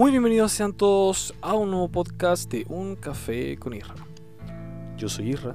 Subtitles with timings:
[0.00, 3.96] Muy bienvenidos sean todos a un nuevo podcast de Un Café con Irra.
[4.96, 5.54] Yo soy Irra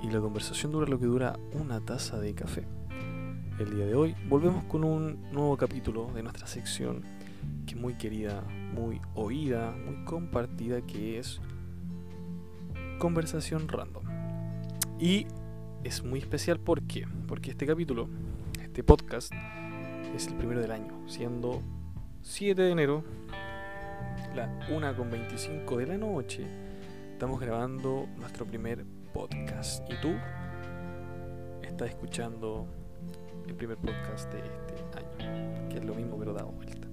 [0.00, 2.68] y la conversación dura lo que dura una taza de café.
[3.58, 7.02] El día de hoy volvemos con un nuevo capítulo de nuestra sección
[7.66, 8.44] que es muy querida,
[8.76, 11.40] muy oída, muy compartida, que es
[13.00, 14.04] Conversación Random.
[15.00, 15.26] Y
[15.82, 17.08] es muy especial ¿por qué?
[17.26, 18.08] porque este capítulo,
[18.62, 19.32] este podcast,
[20.14, 21.60] es el primero del año, siendo
[22.22, 23.02] 7 de enero,
[24.34, 26.44] la 1.25 de la noche,
[27.12, 29.88] estamos grabando nuestro primer podcast.
[29.90, 30.14] Y tú
[31.62, 32.66] estás escuchando
[33.46, 36.88] el primer podcast de este año, que es lo mismo pero dado vuelta.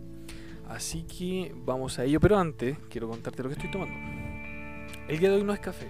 [0.67, 3.95] Así que vamos a ello, pero antes quiero contarte lo que estoy tomando.
[5.07, 5.89] El día de hoy no es café,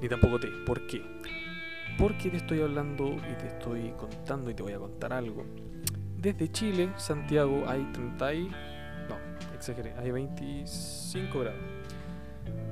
[0.00, 0.48] ni tampoco té.
[0.66, 1.02] ¿Por qué?
[1.98, 5.44] Porque te estoy hablando y te estoy contando y te voy a contar algo.
[6.18, 8.50] Desde Chile, Santiago, hay 30 y...
[9.54, 11.60] Exageré, hay 25 grados.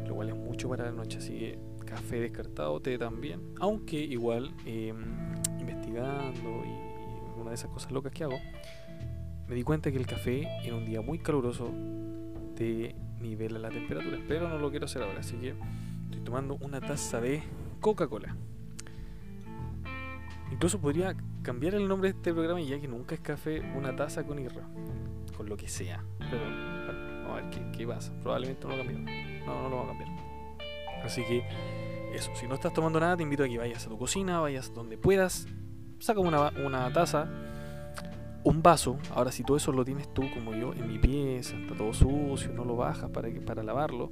[0.07, 3.55] Lo cual es mucho para la noche, así que café descartado, té también.
[3.61, 4.95] Aunque igual, eh,
[5.59, 8.39] investigando y una de esas cosas locas que hago,
[9.49, 11.73] me di cuenta que el café en un día muy caluroso
[12.55, 14.19] te nivela la temperatura.
[14.29, 15.55] Pero no lo quiero hacer ahora, así que
[16.05, 17.43] estoy tomando una taza de
[17.81, 18.37] Coca-Cola.
[20.53, 23.95] Incluso podría cambiar el nombre de este programa y ya que nunca es café, una
[23.97, 24.69] taza con irra.
[25.37, 26.05] Con lo que sea.
[26.31, 26.43] Pero
[27.25, 28.13] vamos a ver qué, pasa.
[28.23, 29.43] Probablemente no lo cambie.
[29.47, 30.09] No, no lo va a cambiar.
[31.05, 31.45] Así que
[32.15, 34.75] eso, si no estás tomando nada, te invito a que vayas a tu cocina, vayas
[34.75, 35.47] donde puedas,
[35.99, 37.29] saca una, una taza,
[38.45, 38.99] un vaso.
[39.15, 42.53] Ahora, si todo eso lo tienes tú, como yo, en mi pieza, está todo sucio,
[42.53, 44.11] no lo bajas para, para lavarlo,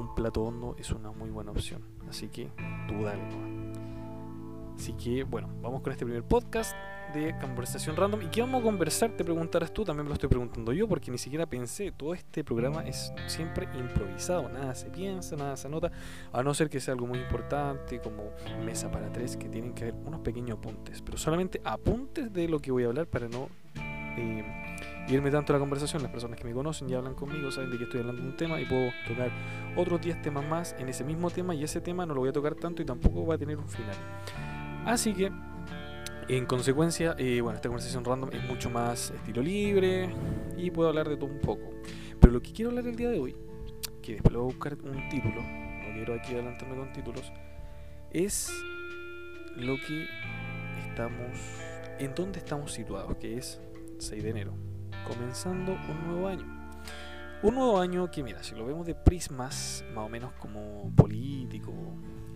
[0.00, 1.82] un plato hondo es una muy buena opción.
[2.08, 2.50] Así que
[2.88, 3.59] tú dale.
[4.80, 6.74] Así que, bueno, vamos con este primer podcast
[7.12, 8.22] de conversación random.
[8.22, 9.10] ¿Y qué vamos a conversar?
[9.10, 11.92] Te preguntarás tú, también me lo estoy preguntando yo, porque ni siquiera pensé.
[11.92, 15.92] Todo este programa es siempre improvisado, nada se piensa, nada se anota,
[16.32, 18.30] a no ser que sea algo muy importante, como
[18.64, 22.58] mesa para tres, que tienen que haber unos pequeños apuntes, pero solamente apuntes de lo
[22.58, 23.50] que voy a hablar para no
[24.16, 24.42] eh,
[25.08, 26.02] irme tanto a la conversación.
[26.02, 28.36] Las personas que me conocen y hablan conmigo saben de que estoy hablando de un
[28.38, 29.30] tema y puedo tocar
[29.76, 32.32] otros 10 temas más en ese mismo tema, y ese tema no lo voy a
[32.32, 33.96] tocar tanto y tampoco va a tener un final.
[34.84, 35.30] Así que,
[36.28, 40.10] en consecuencia, eh, bueno, esta conversación random es mucho más estilo libre
[40.56, 41.70] y puedo hablar de todo un poco.
[42.20, 43.36] Pero lo que quiero hablar el día de hoy,
[44.02, 47.32] que después voy a buscar un título, no quiero aquí adelantarme con títulos,
[48.10, 48.52] es
[49.56, 50.06] lo que
[50.88, 51.38] estamos,
[51.98, 53.60] en dónde estamos situados, que es
[53.98, 54.54] 6 de enero,
[55.06, 56.60] comenzando un nuevo año.
[57.42, 61.72] Un nuevo año que, mira, si lo vemos de prismas más o menos como político,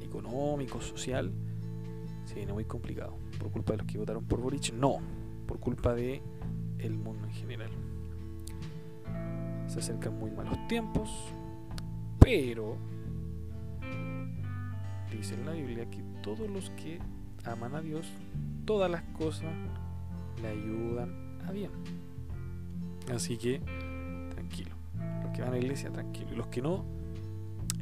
[0.00, 1.30] económico, social,
[2.24, 3.16] se viene muy complicado.
[3.38, 4.72] ¿Por culpa de los que votaron por Boric?
[4.72, 4.98] No,
[5.46, 6.22] por culpa de
[6.78, 7.70] el mundo en general.
[9.66, 11.10] Se acercan muy malos tiempos,
[12.18, 12.76] pero
[15.10, 16.98] dice en la Biblia que todos los que
[17.44, 18.12] aman a Dios,
[18.64, 19.52] todas las cosas
[20.42, 21.70] le ayudan a bien.
[23.12, 23.60] Así que
[24.30, 24.74] tranquilo.
[25.22, 26.32] Los que van a la iglesia, tranquilo.
[26.32, 26.84] Y los que no,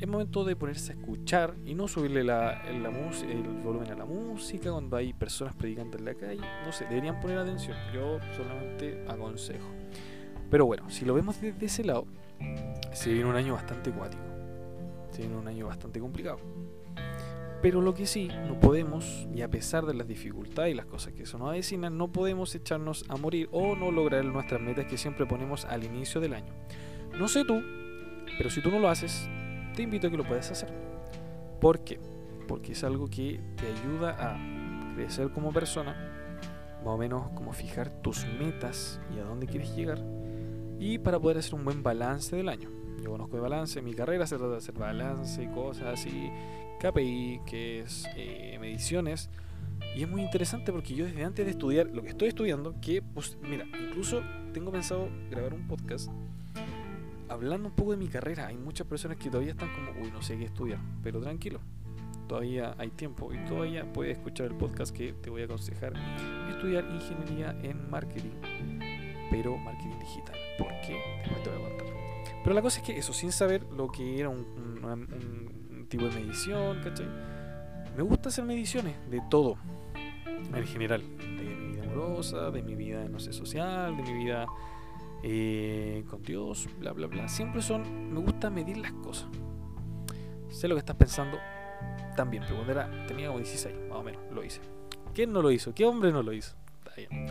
[0.03, 4.97] es momento de ponerse a escuchar y no subirle el volumen a la música cuando
[4.97, 6.43] hay personas predicando en la calle.
[6.67, 7.77] No sé, deberían poner atención.
[7.95, 9.71] Yo solamente aconsejo.
[10.51, 12.07] Pero bueno, si lo vemos desde ese lado,
[12.93, 14.25] se viene un año bastante cuático.
[15.13, 16.41] Se viene un año bastante complicado.
[17.63, 21.13] Pero lo que sí, no podemos, y a pesar de las dificultades y las cosas
[21.13, 24.99] que eso nos avecinan, no podemos echarnos a morir o no lograr nuestras metas que
[24.99, 26.53] siempre ponemos al inicio del año.
[27.17, 27.63] No sé tú,
[28.37, 29.29] pero si tú no lo haces,
[29.75, 30.69] te invito a que lo puedas hacer.
[31.61, 31.99] ¿Por qué?
[32.49, 35.95] Porque es algo que te ayuda a crecer como persona,
[36.79, 39.99] más o menos como fijar tus metas y a dónde quieres llegar,
[40.79, 42.69] y para poder hacer un buen balance del año.
[43.03, 46.31] Yo conozco de balance, mi carrera se trata de hacer balance y cosas así,
[46.81, 49.31] KPI, que es eh, mediciones,
[49.95, 53.03] y es muy interesante porque yo desde antes de estudiar lo que estoy estudiando, que
[53.03, 54.23] pues mira, incluso
[54.53, 56.11] tengo pensado grabar un podcast
[57.43, 60.23] hablando un poco de mi carrera, hay muchas personas que todavía están como, uy, no
[60.23, 61.61] sé qué estudiar, pero tranquilo,
[62.29, 65.93] todavía hay tiempo y todavía puedes escuchar el podcast que te voy a aconsejar
[66.49, 68.31] estudiar ingeniería en marketing,
[69.31, 70.37] pero marketing digital.
[70.57, 71.01] ¿Por qué?
[71.19, 71.87] Después te voy a contar.
[72.45, 76.81] Pero la cosa es que eso, sin saber lo que era un, tipo de medición,
[76.83, 77.09] ¿cachai?
[77.97, 79.57] Me gusta hacer mediciones de todo,
[80.55, 84.47] en general, de mi vida amorosa, de mi vida, no sé, social, de mi vida
[85.23, 87.29] eh, con Dios, bla, bla, bla.
[87.29, 89.29] Siempre son, me gusta medir las cosas.
[90.49, 91.39] Sé lo que estás pensando
[92.17, 94.61] también, pero cuando era, tenía como 16, más o menos, lo hice.
[95.15, 95.75] ¿Quién no lo hizo?
[95.75, 96.57] ¿Qué hombre no lo hizo?
[96.79, 97.27] Está bien.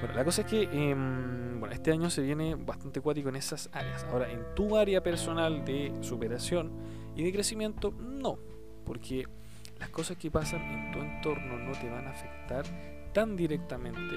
[0.00, 3.70] Bueno, la cosa es que em, bueno, este año se viene bastante cuático en esas
[3.72, 4.04] áreas.
[4.10, 6.72] Ahora, en tu área personal de superación
[7.16, 8.38] y de crecimiento, no,
[8.84, 9.26] porque
[9.78, 12.64] las cosas que pasan en tu entorno no te van a afectar
[13.12, 14.14] tan directamente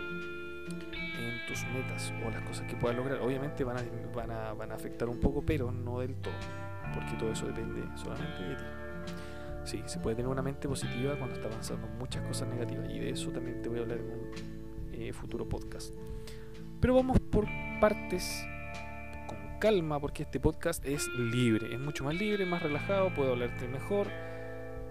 [0.70, 3.20] en tus metas o las cosas que puedas lograr.
[3.22, 3.84] Obviamente van a,
[4.14, 6.34] van a, van a afectar un poco, pero no del todo,
[6.94, 8.64] porque todo eso depende solamente de ti.
[9.64, 13.10] Sí, se puede tener una mente positiva cuando está avanzando muchas cosas negativas y de
[13.10, 14.32] eso también te voy a hablar en un
[14.94, 15.94] eh, futuro podcast.
[16.80, 17.46] Pero vamos por
[17.82, 18.46] partes
[19.28, 23.68] con calma porque este podcast es libre, es mucho más libre, más relajado, puedo hablarte
[23.68, 24.08] mejor,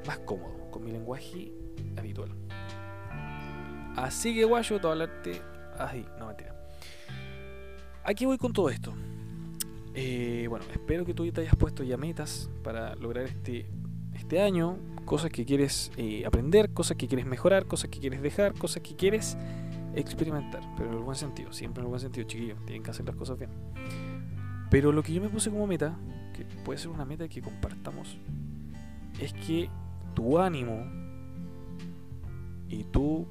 [0.07, 1.53] más cómodo, con mi lenguaje
[1.97, 2.33] habitual.
[3.97, 6.55] Así que guayo, te voy a hablarte así, no mentira.
[8.05, 8.95] Aquí voy con todo esto.
[9.95, 13.67] Eh, bueno, espero que tú te hayas puesto ya metas para lograr este,
[14.15, 18.53] este año, cosas que quieres eh, aprender, cosas que quieres mejorar, cosas que quieres dejar,
[18.55, 19.37] cosas que quieres
[19.95, 23.07] experimentar, pero en el buen sentido, siempre en el buen sentido, chiquillos, tienen que hacer
[23.07, 23.51] las cosas bien.
[24.71, 25.97] Pero lo que yo me puse como meta,
[26.35, 28.19] que puede ser una meta que compartamos,
[29.21, 29.71] es que
[30.15, 30.85] tu ánimo
[32.69, 33.27] y tu,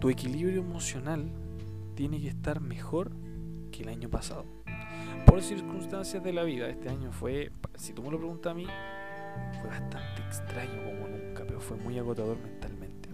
[0.00, 1.30] tu equilibrio emocional
[1.94, 3.10] tiene que estar mejor
[3.70, 4.44] que el año pasado.
[5.24, 8.66] Por circunstancias de la vida, este año fue, si tú me lo preguntas a mí,
[9.60, 13.08] fue bastante extraño como nunca, pero fue muy agotador mentalmente.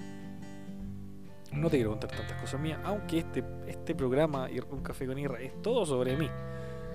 [1.52, 5.40] No te quiero contar tantas cosas mías, aunque este, este programa, Un Café con Irra,
[5.40, 6.28] es todo sobre mí.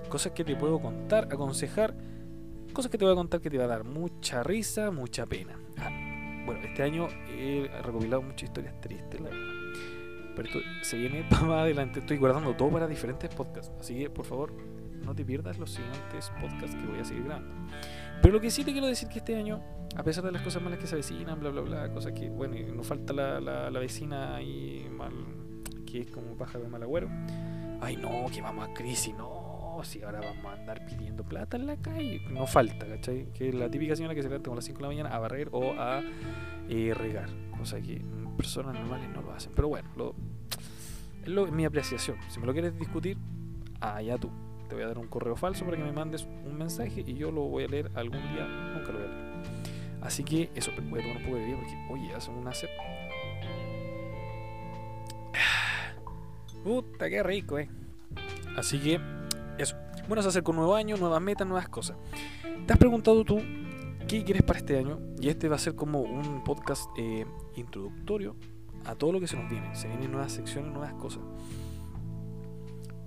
[0.08, 1.94] Cosas que te puedo contar, aconsejar,
[2.72, 5.58] cosas que te voy a contar que te va a dar mucha risa, mucha pena.
[5.78, 5.90] Ah,
[6.44, 9.57] bueno, este año he recopilado muchas historias tristes, la verdad.
[10.38, 11.98] Pero esto se viene para más adelante.
[11.98, 13.72] Estoy guardando todo para diferentes podcasts.
[13.80, 14.52] Así que, por favor,
[15.04, 17.54] no te pierdas los siguientes podcasts que voy a seguir grabando.
[18.22, 19.60] Pero lo que sí te quiero decir que este año,
[19.96, 22.54] a pesar de las cosas malas que se avecinan, bla, bla, bla, cosas que, bueno,
[22.72, 25.12] nos falta la, la, la vecina ahí mal,
[25.84, 27.08] que es como paja de mal agüero.
[27.80, 31.66] Ay, no, que vamos a crisis, no, si ahora vamos a andar pidiendo plata en
[31.66, 32.20] la calle.
[32.30, 33.32] No falta, ¿cachai?
[33.32, 35.48] Que la típica señora que se levanta a las 5 de la mañana a barrer
[35.52, 36.02] o a
[36.68, 37.28] eh, regar.
[37.56, 38.02] Cosa que
[38.38, 39.52] personas normales no lo hacen.
[39.54, 40.14] Pero bueno, lo,
[41.22, 42.16] es lo, mi apreciación.
[42.30, 43.18] Si me lo quieres discutir,
[43.80, 44.30] allá tú
[44.68, 47.30] te voy a dar un correo falso para que me mandes un mensaje y yo
[47.30, 49.28] lo voy a leer algún día, nunca lo voy a leer.
[50.00, 52.68] Así que eso, voy a tomar un poco de vida porque, oye, hacen una sed.
[56.64, 57.68] Puta, qué rico, eh.
[58.56, 59.00] Así que,
[59.58, 59.76] eso.
[60.06, 61.96] Bueno, se acerca un nuevo año, nuevas metas, nuevas cosas.
[62.66, 63.40] ¿Te has preguntado tú
[64.08, 64.98] qué quieres para este año?
[65.20, 67.26] Y este va a ser como un podcast eh,
[67.56, 68.34] introductorio
[68.86, 69.74] a todo lo que se nos viene.
[69.76, 71.22] Se vienen nuevas secciones, nuevas cosas.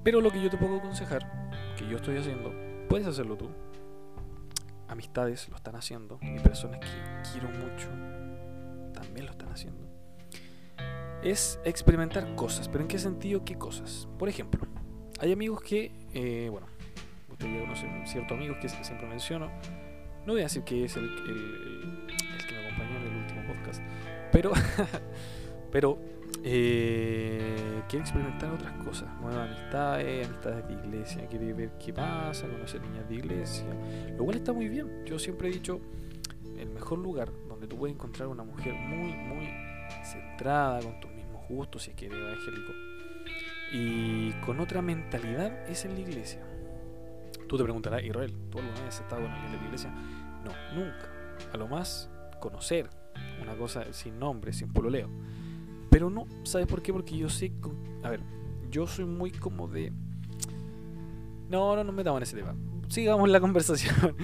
[0.03, 2.53] Pero lo que yo te puedo aconsejar que yo estoy haciendo,
[2.88, 3.50] puedes hacerlo tú.
[4.88, 7.89] Amistades lo están haciendo y personas que quiero mucho
[8.94, 9.81] también lo están haciendo.
[11.24, 14.07] Es experimentar cosas, pero ¿en qué sentido qué cosas?
[14.19, 14.68] Por ejemplo,
[15.19, 16.68] hay amigos que, eh, bueno,
[17.30, 19.50] ustedes ya conocen ciertos amigos que siempre menciono.
[20.25, 23.41] No voy a decir que es el, el, el que me acompañó en el último
[23.47, 23.81] podcast,
[24.31, 24.51] pero,
[25.71, 25.97] pero
[26.44, 32.81] eh, quiere experimentar otras cosas, nuevas amistades, amistades de iglesia, quiere ver qué pasa, conocer
[32.81, 33.68] niñas de iglesia,
[34.18, 35.06] lo cual está muy bien.
[35.06, 35.79] Yo siempre he dicho,
[36.57, 39.50] el mejor lugar donde tú puedes encontrar una mujer muy, muy
[40.03, 42.73] centrada, con tus mismos gustos, si es que eres evangélico,
[43.73, 46.42] y con otra mentalidad es en la iglesia.
[47.52, 49.90] Tú te preguntarás, Israel, ¿tú alguna vez has estado con alguien de la iglesia?
[50.46, 51.10] No, nunca.
[51.52, 52.90] A lo más, conocer
[53.42, 55.10] una cosa sin nombre, sin pololeo.
[55.90, 56.94] Pero no, ¿sabes por qué?
[56.94, 57.52] Porque yo sé.
[58.04, 58.22] A ver,
[58.70, 59.92] yo soy muy como de.
[61.50, 62.56] No, no nos metamos en ese tema.
[62.88, 64.16] Sigamos la conversación.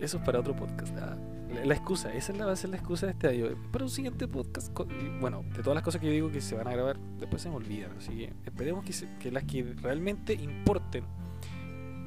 [0.00, 0.96] Eso es para otro podcast.
[0.98, 1.16] Ah,
[1.64, 3.46] la, excusa, esa es la, va a ser la excusa de este año.
[3.70, 4.76] Para un siguiente podcast.
[5.20, 7.50] Bueno, de todas las cosas que yo digo que se van a grabar, después se
[7.50, 7.92] me olvidan.
[7.96, 11.04] Así que esperemos que, que las que realmente importen,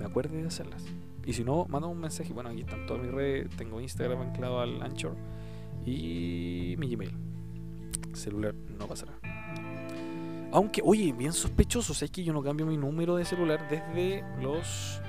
[0.01, 0.85] me acuerde de hacerlas.
[1.25, 2.33] Y si no, manda un mensaje.
[2.33, 3.49] Bueno, aquí están todas mis redes.
[3.55, 5.15] Tengo Instagram anclado al Anchor
[5.85, 7.11] y mi Gmail
[8.13, 9.13] celular no pasará.
[10.51, 15.01] Aunque, oye, bien sospechoso, es que yo no cambio mi número de celular desde los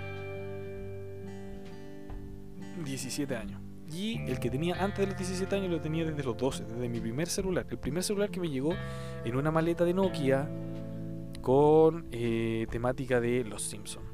[2.84, 3.60] 17 años.
[3.92, 6.88] Y el que tenía antes de los 17 años lo tenía desde los 12, desde
[6.88, 7.66] mi primer celular.
[7.68, 8.74] El primer celular que me llegó
[9.24, 10.48] en una maleta de Nokia
[11.42, 14.11] con eh, temática de Los Simpsons.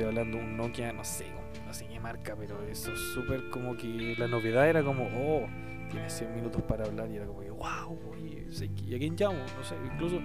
[0.00, 1.26] Estoy hablando un Nokia, no sé,
[1.66, 5.46] no sé qué marca, pero eso es súper como que la novedad era como, oh,
[5.90, 9.36] tienes 100 minutos para hablar y era como wow, ¿y a quién llamo?
[9.58, 10.18] No sé, incluso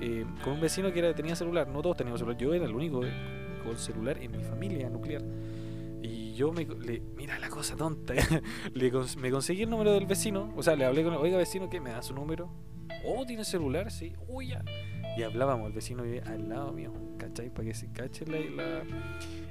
[0.00, 2.74] eh, con un vecino que era, tenía celular, no todos teníamos celular, yo era el
[2.74, 3.02] único
[3.62, 5.22] con celular en mi familia nuclear.
[6.02, 8.14] Y yo me, le, mira la cosa tonta,
[8.74, 11.80] le, me conseguí el número del vecino, o sea, le hablé con, oiga vecino, ¿qué?
[11.80, 12.50] ¿Me da su número?
[13.04, 13.92] Oh, ¿tiene celular?
[13.92, 14.12] Sí.
[14.26, 14.64] Uy, ya.
[15.16, 16.92] Y hablábamos, el vecino vive al lado mío,
[17.34, 17.50] ¿cachai?
[17.50, 18.82] Para que se cache la, la-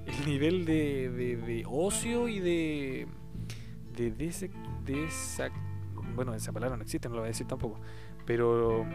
[0.05, 3.07] el nivel de, de, de ocio y de.
[3.95, 4.27] de, de,
[5.05, 5.49] esa.
[6.15, 7.79] Bueno, esa palabra no existe, no lo voy a decir tampoco.
[8.25, 8.85] Pero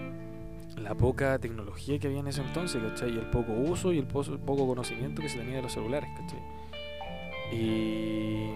[0.77, 3.15] la poca tecnología que había en ese entonces, ¿cachai?
[3.15, 6.09] Y el poco uso y el po- poco conocimiento que se tenía de los celulares,
[6.17, 6.41] ¿cachai?
[7.53, 8.51] Y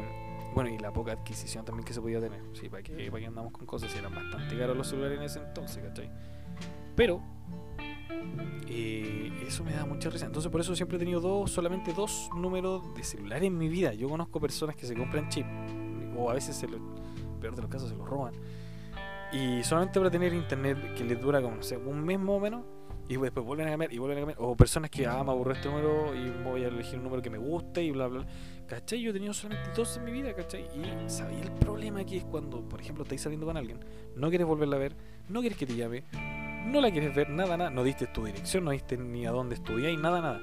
[0.54, 2.40] bueno, y la poca adquisición también que se podía tener.
[2.52, 5.38] Sí, para que, para andamos con cosas, y eran bastante caros los celulares en ese
[5.40, 6.10] entonces, ¿cachai?
[6.94, 7.22] Pero
[8.68, 10.26] eh, eso me da mucha risa.
[10.26, 13.92] Entonces por eso siempre he tenido dos, solamente dos números de celular en mi vida.
[13.94, 15.46] Yo conozco personas que se compran chip,
[16.16, 16.78] o a veces, se lo,
[17.40, 18.34] peor de los casos, se lo roban.
[19.32, 22.40] Y solamente para tener internet que les dura como, no sé, un mes más o
[22.40, 22.64] menos,
[23.08, 24.38] y después vuelven a cambiar y vuelven a cambiar.
[24.40, 27.30] O personas que, ah, me aburrió este número y voy a elegir un número que
[27.30, 28.32] me guste y bla, bla, bla.
[28.66, 29.02] ¿Cachai?
[29.02, 30.62] Yo he tenido solamente dos en mi vida, ¿cachai?
[30.62, 33.80] Y sabía el problema que es cuando, por ejemplo, estáis saliendo con alguien,
[34.16, 34.96] no quieres volverla a ver,
[35.28, 36.04] no quieres que te llame,
[36.66, 39.54] no la quieres ver, nada, nada, no diste tu dirección, no diste ni a dónde
[39.56, 40.40] estudiáis, nada, nada.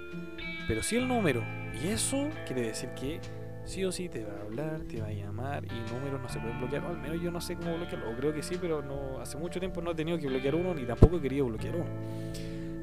[0.68, 1.44] Pero sí el número.
[1.84, 3.20] Y eso quiere decir que
[3.66, 6.40] sí o sí te va a hablar, te va a llamar y números no se
[6.40, 6.84] pueden bloquear.
[6.86, 8.12] O al menos yo no sé cómo bloquearlo.
[8.12, 10.74] O creo que sí, pero no hace mucho tiempo no he tenido que bloquear uno
[10.74, 11.90] ni tampoco he querido bloquear uno.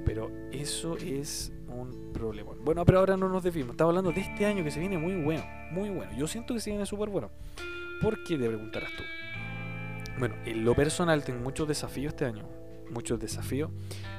[0.04, 2.52] Pero eso es un problema.
[2.60, 3.72] Bueno, pero ahora no nos desviemos.
[3.72, 5.44] Estamos hablando de este año que se viene muy bueno.
[5.72, 6.12] Muy bueno.
[6.16, 7.30] Yo siento que se viene súper bueno.
[8.00, 9.02] ¿Por qué te preguntarás tú?
[10.18, 12.65] Bueno, en lo personal tengo muchos desafíos este año.
[12.90, 13.70] Muchos desafíos.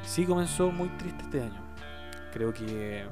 [0.03, 1.75] Sí comenzó muy triste este año.
[2.33, 3.05] Creo que...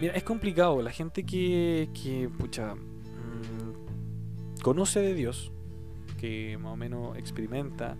[0.00, 0.82] Es complicado.
[0.82, 5.52] La gente que, que pucha, mm, conoce de Dios,
[6.18, 7.96] que más o menos experimenta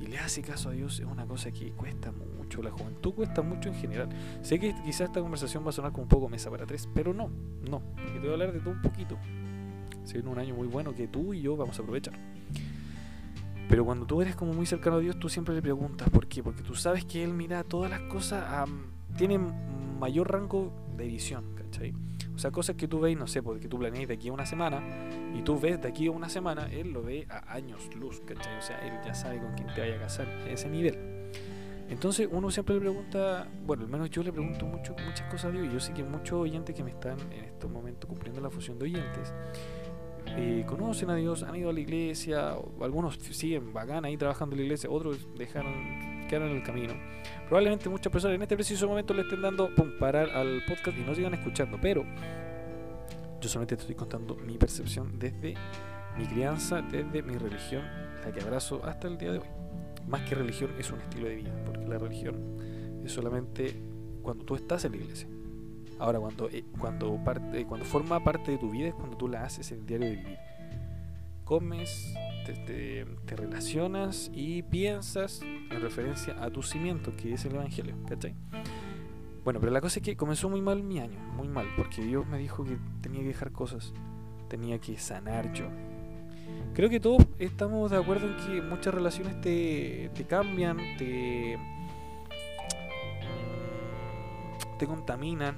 [0.00, 2.62] y le hace caso a Dios, es una cosa que cuesta mucho.
[2.62, 4.08] La juventud cuesta mucho en general.
[4.42, 7.14] Sé que quizás esta conversación va a sonar como un poco mesa para tres, pero
[7.14, 7.30] no,
[7.68, 7.80] no.
[7.94, 9.18] Porque te voy a hablar de todo un poquito.
[10.04, 12.14] Se viene un año muy bueno que tú y yo vamos a aprovechar.
[13.68, 16.42] Pero cuando tú eres como muy cercano a Dios, tú siempre le preguntas por qué.
[16.42, 21.54] Porque tú sabes que Él mira todas las cosas, am, tiene mayor rango de visión,
[21.54, 21.94] ¿cachai?
[22.34, 24.44] O sea, cosas que tú ves, no sé, porque tú planeas de aquí a una
[24.44, 24.82] semana
[25.34, 28.58] y tú ves de aquí a una semana, Él lo ve a años luz, ¿cachai?
[28.58, 31.14] O sea, Él ya sabe con quién te vaya a casar, a ese nivel.
[31.88, 35.50] Entonces uno siempre le pregunta, bueno, al menos yo le pregunto mucho, muchas cosas a
[35.50, 38.50] Dios y yo sé que muchos oyentes que me están en estos momentos cumpliendo la
[38.50, 39.34] función de oyentes,
[40.26, 44.60] eh, conocen a Dios, han ido a la iglesia, algunos siguen bacán ahí trabajando en
[44.60, 46.94] la iglesia, otros dejaron, quedaron en el camino.
[47.46, 51.02] Probablemente muchas personas en este preciso momento le estén dando pum, parar al podcast y
[51.02, 52.04] no sigan escuchando, pero
[53.40, 55.54] yo solamente te estoy contando mi percepción desde
[56.16, 57.82] mi crianza, desde mi religión,
[58.24, 59.48] la que abrazo hasta el día de hoy.
[60.08, 63.74] Más que religión es un estilo de vida, porque la religión es solamente
[64.22, 65.28] cuando tú estás en la iglesia.
[65.98, 69.44] Ahora, cuando, eh, cuando, parte, cuando forma parte de tu vida es cuando tú la
[69.44, 70.38] haces en el diario de vivir.
[71.44, 72.14] Comes,
[72.46, 77.94] te, te- te relacionas y piensas en referencia a tu cimiento, que es el Evangelio,
[78.08, 78.34] ¿cachai?
[79.44, 82.26] Bueno, pero la cosa es que comenzó muy mal mi año, muy mal, porque Dios
[82.26, 83.92] me dijo que tenía que dejar cosas,
[84.48, 85.66] tenía que sanar yo.
[86.72, 91.58] Creo que todos estamos de acuerdo en que muchas relaciones te, te cambian, te,
[94.78, 95.56] te contaminan.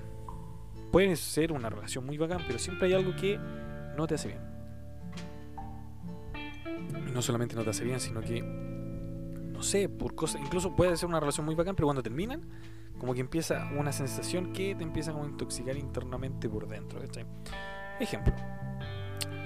[0.96, 3.38] Puede ser una relación muy bacán, pero siempre hay algo que
[3.98, 4.40] no te hace bien.
[7.12, 11.10] No solamente no te hace bien, sino que, no sé, por cosas, incluso puede ser
[11.10, 12.48] una relación muy bacán, pero cuando terminan,
[12.98, 16.98] como que empieza una sensación que te empieza a intoxicar internamente por dentro.
[16.98, 17.26] ¿cachai?
[18.00, 18.32] Ejemplo.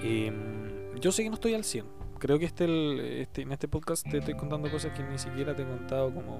[0.03, 1.85] em, yo sé que no estoy al 100.
[2.17, 5.63] Creo que este, este, en este podcast te estoy contando cosas que ni siquiera te
[5.63, 6.39] he contado como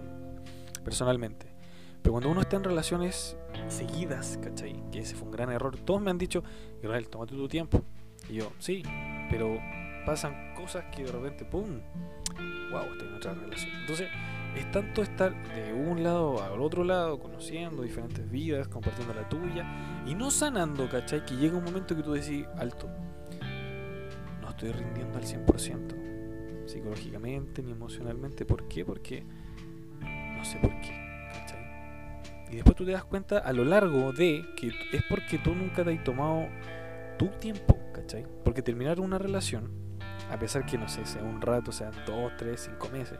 [0.86, 1.51] personalmente.
[2.02, 4.82] Pero cuando uno está en relaciones seguidas, ¿cachai?
[4.92, 5.78] Que ese fue un gran error.
[5.78, 6.44] Todos me han dicho,
[6.82, 7.84] Israel, tómate tu tiempo.
[8.30, 8.84] Y yo, sí,
[9.30, 9.60] pero
[10.06, 11.80] pasan cosas que de repente, ¡pum!
[12.72, 12.84] ¡Wow!
[12.94, 13.72] Estoy en otra relación.
[13.82, 14.10] Entonces,
[14.56, 19.66] es tanto estar de un lado al otro lado, conociendo diferentes vidas, compartiendo la tuya,
[20.06, 21.26] y no sanando, ¿cachai?
[21.26, 22.90] Que llega un momento que tú decís, alto,
[24.42, 28.46] no estoy rindiendo al 100%, psicológicamente ni emocionalmente.
[28.46, 28.84] ¿Por qué?
[28.86, 29.24] Porque
[30.02, 31.11] no sé por qué.
[32.52, 35.86] Y después tú te das cuenta a lo largo de que es porque tú nunca
[35.86, 36.48] te has tomado
[37.18, 38.26] tu tiempo, ¿cachai?
[38.44, 39.70] Porque terminar una relación,
[40.30, 43.18] a pesar que no sé, sea un rato, sean dos, tres, cinco meses,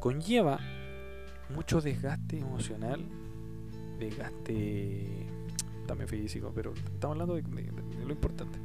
[0.00, 0.58] conlleva
[1.54, 3.04] mucho desgaste emocional,
[3.98, 5.26] desgaste
[5.86, 7.42] también físico, pero estamos hablando de,
[8.04, 8.58] lo importante.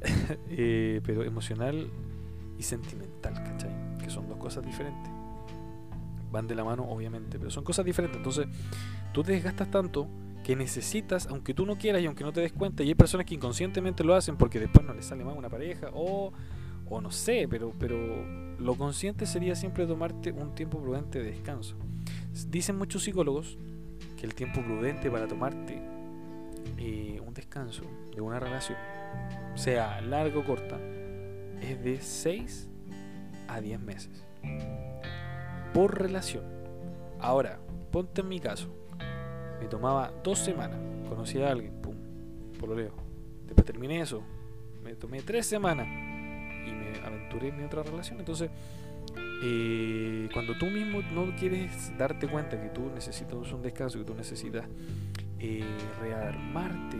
[0.50, 1.90] Eh, pero emocional
[2.56, 3.70] y sentimental, ¿cachai?
[3.98, 5.10] Que son dos cosas diferentes.
[6.30, 8.18] Van de la mano, obviamente, pero son cosas diferentes.
[8.18, 8.46] Entonces,
[9.12, 10.08] tú te desgastas tanto
[10.44, 13.26] que necesitas, aunque tú no quieras y aunque no te des cuenta, y hay personas
[13.26, 16.32] que inconscientemente lo hacen porque después no les sale más una pareja, o,
[16.88, 17.96] o no sé, pero, pero
[18.58, 21.76] lo consciente sería siempre tomarte un tiempo prudente de descanso.
[22.48, 23.58] Dicen muchos psicólogos
[24.16, 25.82] que el tiempo prudente para tomarte
[26.78, 27.82] eh, un descanso
[28.14, 28.78] de una relación,
[29.54, 30.78] sea larga o corta,
[31.60, 32.68] es de 6
[33.48, 34.24] a 10 meses.
[35.74, 36.44] Por relación.
[37.20, 37.58] Ahora,
[37.90, 38.77] ponte en mi caso.
[39.60, 40.78] Me tomaba dos semanas.
[41.08, 41.94] Conocí a alguien, pum,
[42.58, 42.92] por lo leo.
[43.46, 44.22] Después terminé eso.
[44.82, 48.18] Me tomé tres semanas y me aventuré en mi otra relación.
[48.18, 48.50] Entonces,
[49.42, 54.14] eh, cuando tú mismo no quieres darte cuenta que tú necesitas un descanso, que tú
[54.14, 54.66] necesitas
[55.38, 55.64] eh,
[56.00, 56.96] rearmarte,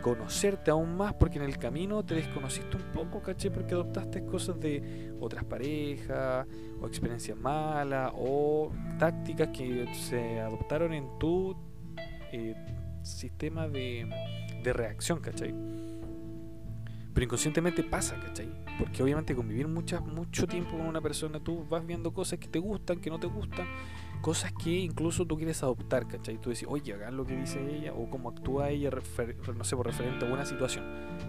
[0.00, 4.58] conocerte aún más, porque en el camino te desconociste un poco, caché, porque adoptaste cosas
[4.60, 6.46] de otras parejas,
[6.80, 11.56] o experiencias malas, o tácticas que se adoptaron en tu
[12.32, 12.54] eh,
[13.02, 14.08] sistema de,
[14.62, 15.54] de reacción, ¿cachai?
[17.14, 18.48] Pero inconscientemente pasa, ¿cachai?
[18.78, 22.60] Porque obviamente convivir mucha, mucho tiempo con una persona, tú vas viendo cosas que te
[22.60, 23.66] gustan, que no te gustan,
[24.18, 26.38] cosas que incluso tú quieres adoptar, ¿cachai?
[26.38, 28.90] Tú dices, oye, hagan lo que dice ella o cómo actúa ella,
[29.56, 30.84] no sé, por referente a una situación.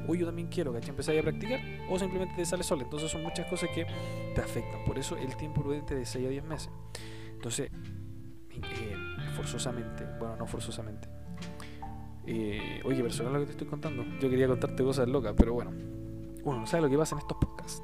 [0.08, 0.92] O yo también quiero, ¿cachai?
[0.92, 2.84] Empezar a practicar o simplemente te sale sola.
[2.84, 3.86] Entonces son muchas cosas que
[4.36, 4.84] te afectan.
[4.86, 6.70] Por eso el tiempo prudente de 6 a 10 meses.
[7.32, 7.72] Entonces,
[8.52, 8.96] eh,
[9.36, 11.08] forzosamente, bueno, no forzosamente,
[12.26, 14.04] eh, oye, personal lo que te estoy contando.
[14.20, 15.72] Yo quería contarte cosas locas, pero bueno.
[16.44, 17.84] Uno no sabe lo que pasa en estos podcasts.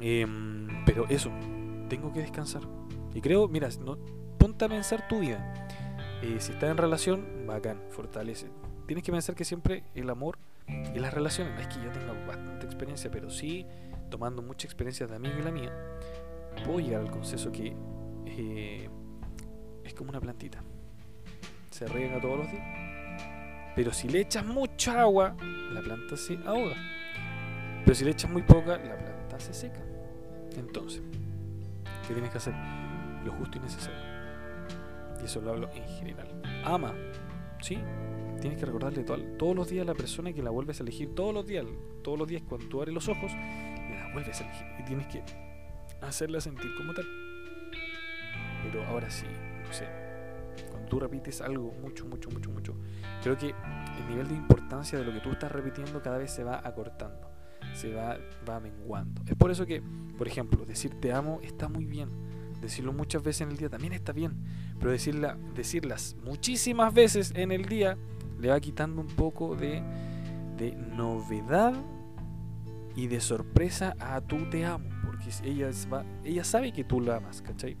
[0.00, 1.30] Em, pero eso,
[1.88, 2.62] tengo que descansar.
[3.14, 3.68] Y creo, mira,
[4.38, 5.68] ponte a pensar tu vida.
[6.22, 8.48] Eh, si estás en relación, bacán, fortalece.
[8.86, 10.38] Tienes que pensar que siempre el amor
[10.94, 13.66] y las relaciones, es que yo tenga bastante experiencia, pero sí,
[14.10, 15.72] tomando mucha experiencia de amigo y la mía,
[16.64, 17.74] puedo llegar al consenso que
[18.26, 18.88] eh,
[19.84, 20.62] es como una plantita.
[21.70, 22.92] Se riega todos los días
[23.74, 25.34] pero si le echas mucha agua,
[25.72, 26.76] la planta se ahoga.
[27.84, 29.80] Pero si le echas muy poca, la planta se seca.
[30.56, 31.00] Entonces,
[32.06, 32.54] ¿qué tienes que hacer?
[33.24, 34.00] Lo justo y necesario.
[35.20, 36.28] Y eso lo hablo en general.
[36.64, 36.94] Ama,
[37.60, 37.78] ¿sí?
[38.40, 41.14] Tienes que recordarle todos los días a la persona que la vuelves a elegir.
[41.14, 41.64] Todos los días,
[42.02, 44.66] todos los días cuando tú abres los ojos, la vuelves a elegir.
[44.80, 45.22] Y tienes que
[46.00, 47.06] hacerla sentir como tal.
[48.64, 49.26] Pero ahora sí,
[49.64, 49.86] no sé,
[50.88, 52.74] tú repites algo mucho, mucho, mucho, mucho,
[53.22, 56.44] creo que el nivel de importancia de lo que tú estás repitiendo cada vez se
[56.44, 57.30] va acortando,
[57.74, 58.18] se va,
[58.48, 59.22] va menguando.
[59.26, 59.82] Es por eso que,
[60.18, 62.10] por ejemplo, decir te amo está muy bien,
[62.62, 64.32] decirlo muchas veces en el día también está bien,
[64.78, 67.98] pero decirla, decirlas muchísimas veces en el día
[68.40, 69.82] le va quitando un poco de,
[70.56, 71.74] de novedad
[72.96, 75.70] y de sorpresa a tú te amo, porque ella,
[76.24, 77.76] ella sabe que tú la amas, ¿cachai?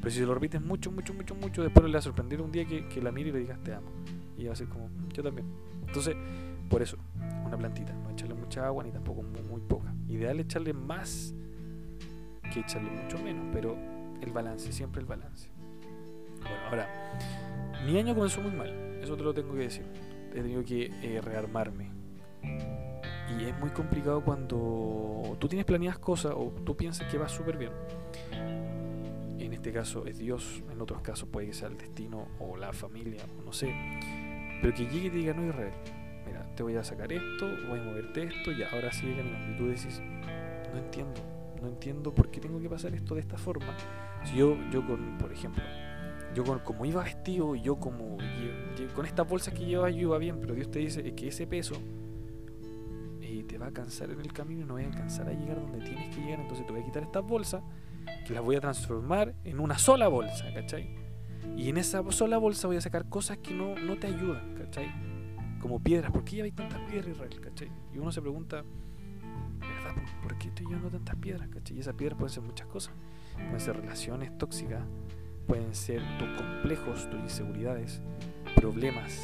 [0.00, 2.52] Pero si se lo repites mucho, mucho, mucho, mucho, después le va a sorprender un
[2.52, 3.88] día que, la mire y le digas te amo.
[4.36, 5.46] Y va a ser como, yo también.
[5.86, 6.14] Entonces,
[6.68, 6.96] por eso,
[7.44, 9.94] una plantita, no echarle mucha agua ni tampoco muy, poca.
[10.08, 11.34] Ideal echarle más
[12.52, 13.76] que echarle mucho menos, pero
[14.20, 15.50] el balance, siempre el balance.
[16.40, 16.88] Bueno, ahora,
[17.84, 18.68] mi año comenzó muy mal,
[19.02, 19.86] eso te lo tengo que decir.
[20.32, 21.90] He tenido que eh, rearmarme.
[22.42, 27.56] Y es muy complicado cuando tú tienes planeadas cosas o tú piensas que va súper
[27.56, 27.72] bien
[29.66, 33.42] este caso es Dios, en otros casos puede ser el destino o la familia, o
[33.42, 33.74] no sé.
[34.62, 35.72] Pero que llegue y te diga, no Israel,
[36.24, 39.54] mira, te voy a sacar esto, voy a moverte esto y ahora sigue caminando.
[39.54, 40.00] Y tú decís,
[40.72, 41.20] no entiendo,
[41.60, 43.76] no entiendo por qué tengo que pasar esto de esta forma.
[44.34, 45.62] Yo, yo con, por ejemplo,
[46.34, 48.18] yo con, como iba vestido, yo como
[48.94, 51.74] con estas bolsas que llevaba yo iba bien, pero Dios te dice que ese peso
[53.22, 55.60] eh, te va a cansar en el camino y no voy a alcanzar a llegar
[55.60, 57.62] donde tienes que llegar, entonces te voy a quitar estas bolsas
[58.26, 60.94] que las voy a transformar en una sola bolsa, ¿cachai?
[61.56, 64.90] Y en esa sola bolsa voy a sacar cosas que no, no te ayudan, ¿cachai?
[65.60, 67.40] Como piedras, ¿por qué hay tantas piedras, Israel?
[67.40, 67.70] ¿cachai?
[67.94, 68.62] Y uno se pregunta,
[69.58, 70.02] ¿verdad?
[70.22, 71.48] ¿Por qué estoy llevando tantas piedras?
[71.48, 71.76] ¿cachai?
[71.76, 72.94] Y esas piedras pueden ser muchas cosas.
[73.36, 74.82] Pueden ser relaciones tóxicas,
[75.46, 78.00] pueden ser tus complejos, tus inseguridades,
[78.54, 79.20] problemas,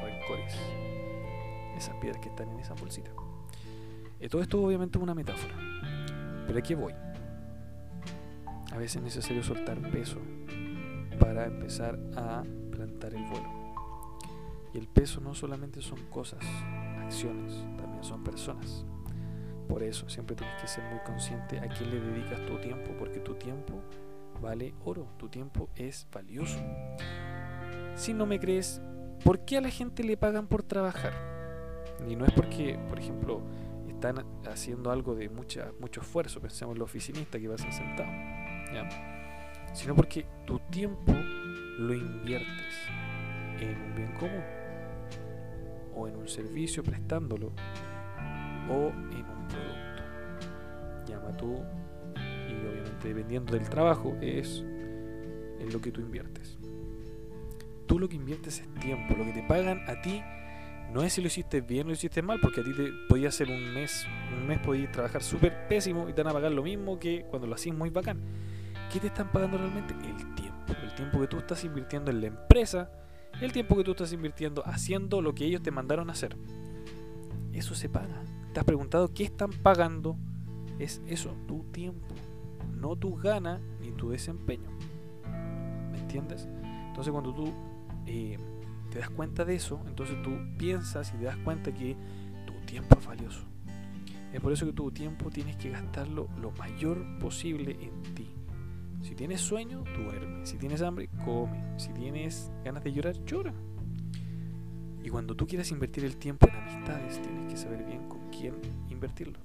[0.00, 0.56] rencores.
[1.76, 3.10] Esas piedras que están en esa bolsita.
[4.20, 5.54] Y todo esto obviamente es una metáfora.
[6.46, 6.92] Pero aquí voy.
[8.72, 10.18] A veces es necesario soltar peso
[11.18, 13.62] para empezar a plantar el vuelo.
[14.72, 16.42] Y el peso no solamente son cosas,
[17.00, 18.86] acciones, también son personas.
[19.72, 23.20] Por eso siempre tienes que ser muy consciente a quién le dedicas tu tiempo, porque
[23.20, 23.80] tu tiempo
[24.38, 26.60] vale oro, tu tiempo es valioso.
[27.94, 28.82] Si no me crees,
[29.24, 31.14] ¿por qué a la gente le pagan por trabajar?
[32.06, 33.40] Y no es porque, por ejemplo,
[33.88, 38.12] están haciendo algo de mucha, mucho esfuerzo, pensemos en los oficinistas que pasan sentados
[39.72, 41.14] sino porque tu tiempo
[41.78, 42.74] lo inviertes
[43.58, 44.44] en un bien común
[45.94, 47.52] o en un servicio prestándolo
[48.68, 50.02] o en un producto.
[51.06, 51.62] llama tú,
[52.16, 54.64] y obviamente dependiendo del trabajo, es
[55.58, 56.58] en lo que tú inviertes.
[57.86, 60.22] Tú lo que inviertes es tiempo, lo que te pagan a ti
[60.92, 63.28] no es si lo hiciste bien o lo hiciste mal, porque a ti te podía
[63.28, 66.62] hacer un mes, un mes podías trabajar súper pésimo y te van a pagar lo
[66.62, 68.20] mismo que cuando lo hacías muy bacán.
[68.92, 69.94] ¿Qué te están pagando realmente?
[69.94, 70.74] El tiempo.
[70.82, 72.90] El tiempo que tú estás invirtiendo en la empresa,
[73.40, 76.36] el tiempo que tú estás invirtiendo haciendo lo que ellos te mandaron a hacer.
[77.54, 78.22] Eso se paga.
[78.52, 80.16] ¿Te has preguntado qué están pagando?
[80.78, 82.14] Es eso, tu tiempo,
[82.74, 84.68] no tu ganas ni tu desempeño.
[85.90, 86.48] ¿Me entiendes?
[86.88, 87.50] Entonces cuando tú
[88.06, 88.38] eh,
[88.90, 91.96] te das cuenta de eso, entonces tú piensas y te das cuenta que
[92.46, 93.44] tu tiempo es valioso.
[94.34, 98.28] Es por eso que tu tiempo tienes que gastarlo lo mayor posible en ti.
[99.02, 100.46] Si tienes sueño, duerme.
[100.46, 101.78] Si tienes hambre, come.
[101.78, 103.52] Si tienes ganas de llorar, llora.
[105.04, 108.54] Y cuando tú quieras invertir el tiempo en amistades, tienes que saber bien con quién
[108.88, 109.38] invertirlo.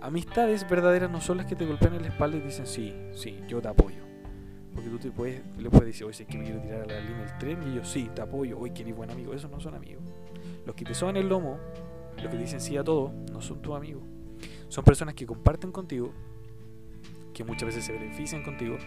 [0.00, 3.38] Amistades verdaderas no son las que te golpean en la espalda y dicen, sí, sí,
[3.46, 4.02] yo te apoyo.
[4.74, 6.86] Porque tú te puedes, le puedes decir, oye, si es que me quiero tirar a
[6.86, 9.34] la línea del tren, y ellos, sí, te apoyo, oye, que eres buen amigo.
[9.34, 10.02] Esos no son amigos.
[10.64, 11.58] Los que te soban el lomo,
[12.16, 14.02] los que dicen sí a todo, no son tus amigos.
[14.68, 16.12] Son personas que comparten contigo,
[17.34, 18.78] que muchas veces se benefician contigo,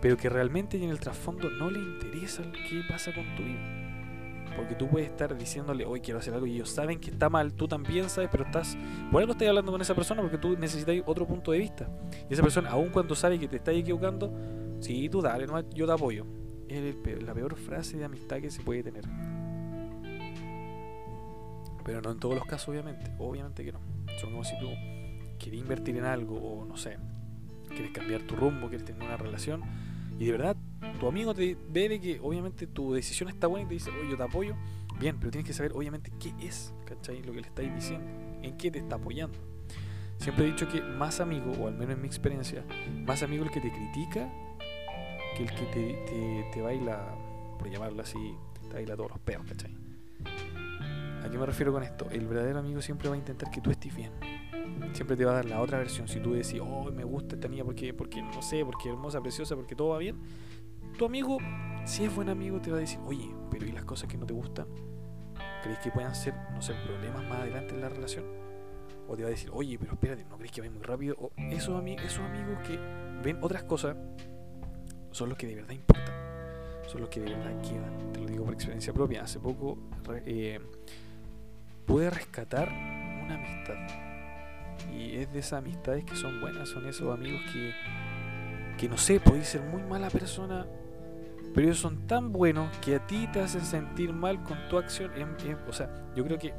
[0.00, 3.97] pero que realmente en el trasfondo no le interesa qué pasa con tu vida.
[4.58, 7.54] Porque tú puedes estar diciéndole, hoy quiero hacer algo y ellos saben que está mal,
[7.54, 8.76] tú también sabes, pero estás.
[9.12, 11.88] Por algo estás hablando con esa persona porque tú necesitas otro punto de vista.
[12.28, 14.32] Y esa persona, aun cuando sabe que te estás equivocando,
[14.80, 16.26] sí, tú dale, yo te apoyo.
[16.68, 19.04] Es la peor frase de amistad que se puede tener.
[21.84, 23.12] Pero no en todos los casos, obviamente.
[23.18, 23.78] Obviamente que no.
[24.20, 24.66] Son como si tú
[25.38, 26.98] quieres invertir en algo o no sé,
[27.68, 29.62] quieres cambiar tu rumbo, quieres tener una relación
[30.18, 30.56] y de verdad
[30.98, 34.16] tu amigo te ve que obviamente tu decisión está buena y te dice, oye, yo
[34.16, 34.56] te apoyo,
[34.98, 37.22] bien, pero tienes que saber obviamente qué es, ¿cachai?
[37.22, 38.06] Lo que le estáis diciendo,
[38.42, 39.38] en qué te está apoyando.
[40.18, 42.64] Siempre he dicho que más amigo, o al menos en mi experiencia,
[43.06, 44.28] más amigo el que te critica
[45.36, 47.14] que el que te, te, te baila,
[47.58, 48.34] por llamarlo así,
[48.68, 49.72] te baila todos los peos, ¿cachai?
[51.24, 52.08] ¿A qué me refiero con esto?
[52.10, 54.12] El verdadero amigo siempre va a intentar que tú estés bien
[54.92, 56.08] siempre te va a dar la otra versión.
[56.08, 59.56] Si tú decís, oh, me gusta esta niña porque, porque no sé, porque hermosa, preciosa,
[59.56, 60.16] porque todo va bien,
[60.98, 61.38] tu amigo,
[61.84, 64.26] si es buen amigo, te va a decir, oye, pero ¿y las cosas que no
[64.26, 64.66] te gustan?
[65.62, 68.24] ¿Crees que puedan ser, no sé, problemas más adelante en la relación?
[69.08, 71.16] O te va a decir, oye, pero espérate, ¿no crees que va muy rápido?
[71.18, 72.78] O esos, esos amigos que
[73.22, 73.96] ven otras cosas
[75.12, 76.14] son los que de verdad importan.
[76.86, 78.12] Son los que de verdad quedan.
[78.12, 79.22] Te lo digo por experiencia propia.
[79.22, 79.78] Hace poco
[80.26, 80.60] eh,
[81.86, 84.07] pude rescatar una amistad
[84.92, 87.72] y es de esas amistades que son buenas, son esos amigos que,
[88.76, 90.66] que no sé, podéis ser muy mala persona,
[91.54, 95.10] pero ellos son tan buenos que a ti te hacen sentir mal con tu acción.
[95.66, 96.52] o sea, yo creo que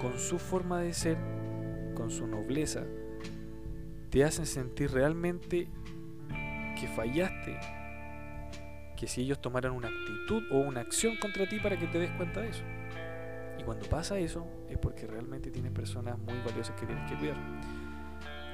[0.00, 1.16] con su forma de ser,
[1.94, 2.84] con su nobleza,
[4.10, 5.68] te hacen sentir realmente
[6.78, 7.58] que fallaste.
[8.96, 12.10] Que si ellos tomaran una actitud o una acción contra ti para que te des
[12.12, 12.62] cuenta de eso.
[13.58, 17.36] Y cuando pasa eso, es porque realmente tienes personas muy valiosas que tienes que cuidar.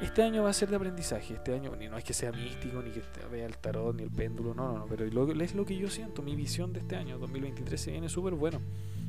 [0.00, 1.34] Este año va a ser de aprendizaje.
[1.34, 4.54] Este año no es que sea místico, ni que vea el tarot, ni el péndulo,
[4.54, 4.86] no, no, no.
[4.86, 6.22] Pero es lo que yo siento.
[6.22, 8.60] Mi visión de este año, 2023, se viene súper bueno.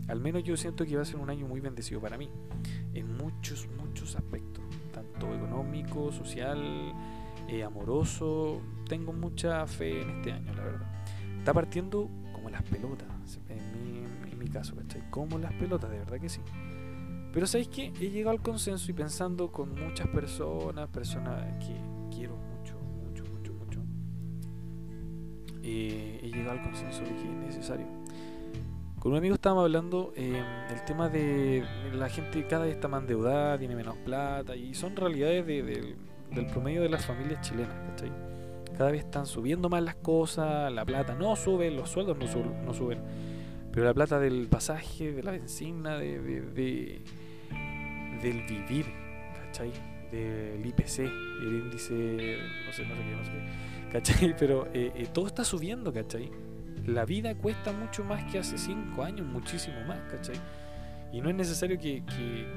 [0.10, 2.30] Al menos yo siento que va a ser un año muy bendecido para mí.
[2.94, 4.66] En muchos, muchos aspectos.
[4.94, 6.94] Tanto económico, social,
[7.48, 8.62] eh, amoroso.
[8.90, 11.06] Tengo mucha fe en este año, la verdad.
[11.38, 13.08] Está partiendo como las pelotas.
[13.48, 14.01] En mi,
[14.52, 15.10] caso, ¿cachai?
[15.10, 16.42] Como las pelotas, de verdad que sí.
[17.34, 17.94] Pero ¿sabéis qué?
[18.00, 21.76] He llegado al consenso y pensando con muchas personas, personas que
[22.14, 23.82] quiero mucho, mucho, mucho, mucho,
[25.64, 27.88] eh, he llegado al consenso de que es necesario.
[29.00, 33.02] Con un amigo estábamos hablando eh, del tema de la gente cada vez está más
[33.02, 38.12] endeudada, tiene menos plata, y son realidades del promedio de las familias chilenas, ¿cachai?
[38.78, 42.26] Cada vez están subiendo más las cosas, la plata no sube, los sueldos no,
[42.64, 43.00] no suben
[43.72, 47.02] pero la plata del pasaje, de la benzina, de, de,
[48.22, 48.86] del vivir,
[49.46, 49.72] ¿cachai?
[50.12, 54.36] Del IPC, el índice, no sé, no sé qué, no sé qué, ¿cachai?
[54.40, 56.30] Pero eh, eh, todo está subiendo, ¿cachai?
[56.86, 60.36] La vida cuesta mucho más que hace cinco años, muchísimo más, ¿cachai?
[61.14, 62.48] Y no es necesario que, que,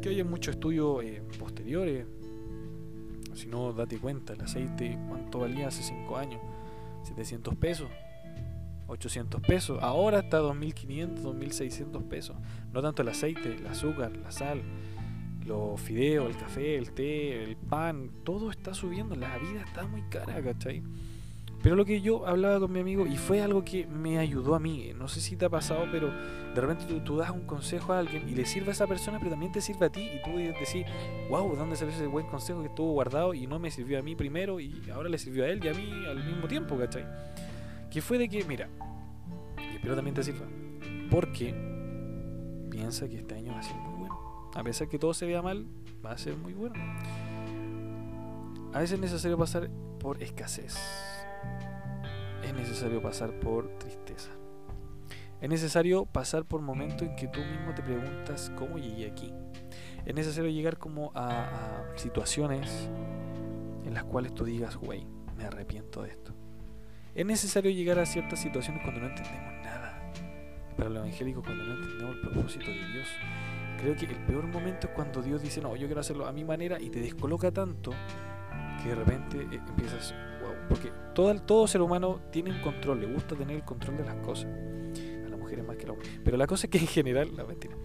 [0.00, 2.06] que, haya muchos estudios eh, posteriores.
[3.34, 6.40] Si no, date cuenta, el aceite, ¿cuánto valía hace cinco años?
[7.04, 7.88] 700 pesos.
[8.92, 9.78] 800 pesos.
[9.82, 12.36] Ahora está 2.500, 2.600 pesos.
[12.72, 14.62] No tanto el aceite, el azúcar, la sal,
[15.46, 18.10] los fideos, el café, el té, el pan.
[18.24, 19.14] Todo está subiendo.
[19.16, 20.82] La vida está muy cara, ¿cachai?
[21.62, 24.58] Pero lo que yo hablaba con mi amigo, y fue algo que me ayudó a
[24.58, 28.00] mí, no sé si te ha pasado, pero de repente tú, das un consejo a
[28.00, 30.36] alguien y le sirve a esa persona, pero también te sirve a ti, y tú
[30.36, 30.84] decís,
[31.30, 34.16] wow, ¿dónde salió ese buen consejo que estuvo guardado y no me sirvió a mí
[34.16, 37.06] primero y ahora le sirvió a él y a mí al mismo tiempo, ¿cachai?
[37.92, 38.68] Que fue de que, mira,
[39.58, 40.46] y espero también te sirva,
[41.10, 41.54] porque
[42.70, 44.18] piensa que este año va a ser muy bueno.
[44.54, 45.66] A pesar que todo se vea mal,
[46.04, 46.74] va a ser muy bueno.
[48.72, 49.68] A veces es necesario pasar
[50.00, 50.78] por escasez
[52.42, 54.30] es necesario pasar por tristeza.
[55.40, 59.32] Es necesario pasar por momentos en que tú mismo te preguntas cómo llegué aquí.
[60.04, 62.88] Es necesario llegar como a, situaciones
[63.84, 66.32] en las cuales tú digas, güey, me arrepiento de esto.
[67.14, 70.12] Es necesario llegar a ciertas situaciones cuando no entendemos nada.
[70.76, 73.08] Para los evangélicos, cuando no entendemos el propósito de Dios.
[73.78, 76.44] Creo que el peor momento es cuando Dios dice, no, yo quiero hacerlo a mi
[76.44, 77.90] manera y te descoloca tanto
[78.82, 80.14] que de repente eh, empiezas,
[80.68, 84.16] porque todo, todo ser humano tiene un control, le gusta tener el control de las
[84.16, 84.46] cosas.
[84.46, 86.20] A las mujeres más que a los hombres.
[86.24, 87.76] Pero la cosa es que en general, la mentira.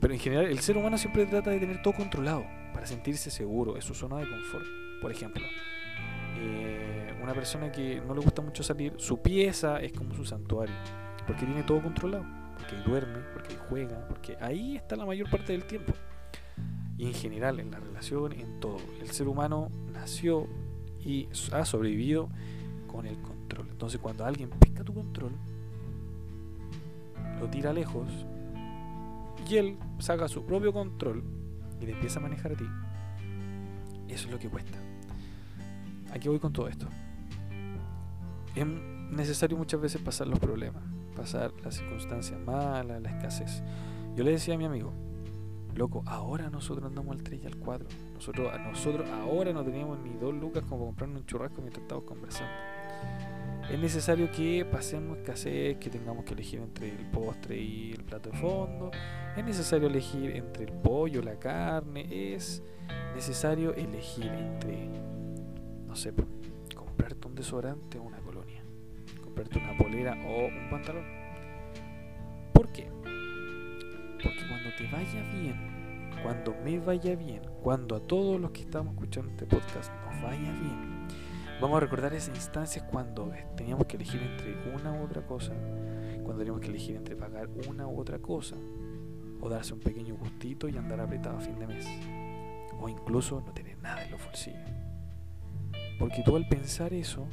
[0.00, 3.76] Pero en general, el ser humano siempre trata de tener todo controlado para sentirse seguro,
[3.76, 4.64] es su zona de confort.
[5.00, 5.42] Por ejemplo,
[6.40, 10.74] eh, una persona que no le gusta mucho salir, su pieza es como su santuario,
[11.26, 12.24] porque tiene todo controlado,
[12.56, 15.92] porque duerme, porque juega, porque ahí está la mayor parte del tiempo.
[16.96, 18.76] Y en general, en la relación, en todo.
[19.00, 20.46] El ser humano nació
[21.02, 22.28] y ha sobrevivido
[22.86, 23.68] con el control.
[23.70, 25.32] Entonces cuando alguien pesca tu control,
[27.40, 28.08] lo tira lejos
[29.48, 31.24] y él saca su propio control
[31.80, 32.66] y le empieza a manejar a ti,
[34.08, 34.78] eso es lo que cuesta.
[36.12, 36.86] Aquí voy con todo esto.
[38.54, 40.82] Es necesario muchas veces pasar los problemas,
[41.16, 43.62] pasar las circunstancias malas, la escasez.
[44.16, 44.92] Yo le decía a mi amigo,
[45.76, 47.88] Loco, ahora nosotros andamos al 3 y al 4.
[48.14, 52.52] Nosotros, nosotros ahora no teníamos ni dos lucas como comprarnos un churrasco mientras estábamos conversando.
[53.70, 58.30] Es necesario que pasemos escasez, que tengamos que elegir entre el postre y el plato
[58.30, 58.90] de fondo.
[59.36, 62.34] Es necesario elegir entre el pollo, la carne.
[62.34, 62.64] Es
[63.14, 64.90] necesario elegir entre,
[65.90, 66.14] no sé,
[66.72, 68.62] comprarte un desodorante o una colonia.
[69.24, 71.04] Comprarte una polera o un pantalón.
[72.52, 72.88] ¿Por qué?
[74.22, 78.94] Porque cuando te vaya bien, cuando me vaya bien, cuando a todos los que estamos
[78.94, 81.08] escuchando este podcast nos vaya bien,
[81.60, 85.52] vamos a recordar esas instancias cuando teníamos que elegir entre una u otra cosa,
[86.22, 88.54] cuando teníamos que elegir entre pagar una u otra cosa,
[89.40, 91.88] o darse un pequeño gustito y andar apretado a fin de mes,
[92.78, 94.79] o incluso no tener nada en los bolsillos.
[96.00, 97.28] Porque tú al pensar eso,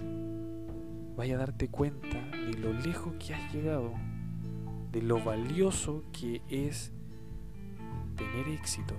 [1.16, 3.94] vaya a darte cuenta de lo lejos que has llegado
[4.92, 6.92] de lo valioso que es
[8.18, 8.94] tener éxito,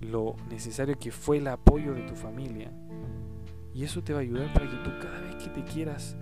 [0.00, 2.72] lo necesario que fue el apoyo de tu familia.
[3.74, 6.16] Y eso te va a ayudar para que tú cada vez que te quieras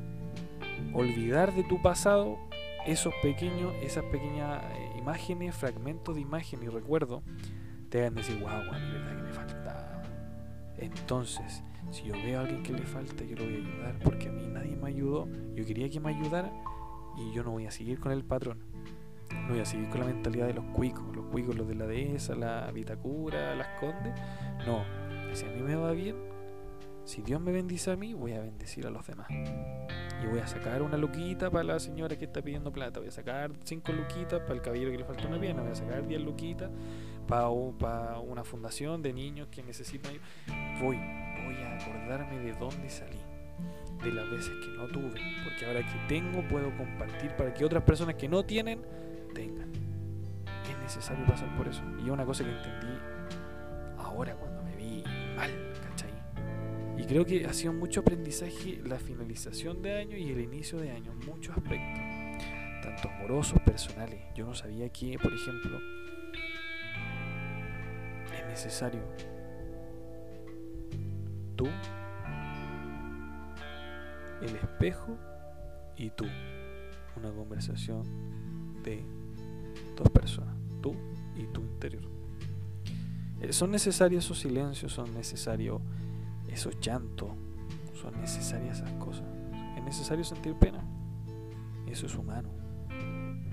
[0.95, 2.39] olvidar de tu pasado,
[2.87, 7.23] esos pequeños, esas pequeñas eh, imágenes, fragmentos de imagen y recuerdo,
[7.89, 10.03] te hagan decir, wow, a verdad que me faltaba.
[10.79, 14.29] Entonces, si yo veo a alguien que le falta, yo lo voy a ayudar porque
[14.29, 15.29] a mí nadie me ayudó.
[15.55, 16.53] Yo quería que me ayudara
[17.17, 18.59] y yo no voy a seguir con el patrón.
[19.31, 21.87] No voy a seguir con la mentalidad de los cuicos, los cuicos, los de la
[21.87, 24.15] dehesa, la Vitacura, las Condes.
[24.67, 24.83] No,
[25.35, 26.17] si a mí me va bien,
[27.05, 29.29] si Dios me bendice a mí, voy a bendecir a los demás.
[29.31, 33.13] Y voy a sacar una luquita para la señora que está pidiendo plata, voy a
[33.13, 36.21] sacar cinco luquitas para el caballero que le falta una pierna, voy a sacar diez
[36.21, 36.71] luquitas
[37.29, 40.15] para, para una fundación de niños que necesitan.
[40.81, 40.99] Voy,
[41.47, 43.19] voy a acordarme de dónde salí
[44.03, 47.83] de las veces que no tuve, porque ahora que tengo puedo compartir para que otras
[47.83, 48.83] personas que no tienen
[49.35, 49.71] tengan.
[50.71, 51.83] Es necesario pasar por eso.
[52.05, 52.99] Y una cosa que entendí
[53.99, 55.03] ahora cuando me vi
[55.35, 55.51] mal,
[55.89, 56.11] ¿cachai?
[56.99, 60.91] Y creo que ha sido mucho aprendizaje la finalización de año y el inicio de
[60.91, 62.01] año, muchos aspectos,
[62.83, 64.21] tanto amorosos, personales.
[64.35, 65.81] Yo no sabía que, por ejemplo,
[68.39, 69.03] es necesario
[71.57, 71.67] tú
[74.43, 75.17] el espejo
[75.97, 76.27] y tú.
[77.17, 78.03] Una conversación
[78.83, 79.03] de
[79.97, 80.95] dos personas, tú
[81.35, 82.03] y tu interior.
[83.41, 85.81] Eh, son necesarios esos silencios, son necesarios
[86.49, 87.31] esos llantos,
[87.95, 89.25] son necesarias esas cosas.
[89.77, 90.85] Es necesario sentir pena.
[91.87, 92.51] Eso es humano.